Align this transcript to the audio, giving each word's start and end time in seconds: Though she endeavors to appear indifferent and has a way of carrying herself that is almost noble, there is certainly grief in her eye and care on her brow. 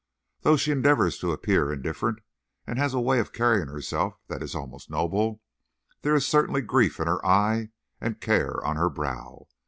Though 0.41 0.57
she 0.57 0.71
endeavors 0.71 1.19
to 1.19 1.31
appear 1.31 1.71
indifferent 1.71 2.21
and 2.65 2.79
has 2.79 2.95
a 2.95 2.99
way 2.99 3.19
of 3.19 3.31
carrying 3.31 3.67
herself 3.67 4.17
that 4.29 4.41
is 4.41 4.55
almost 4.55 4.89
noble, 4.89 5.43
there 6.01 6.15
is 6.15 6.25
certainly 6.27 6.61
grief 6.63 6.99
in 6.99 7.05
her 7.05 7.23
eye 7.23 7.69
and 7.99 8.19
care 8.19 8.65
on 8.65 8.77
her 8.77 8.89
brow. 8.89 9.45